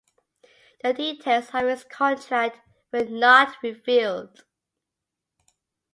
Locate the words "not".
3.05-3.57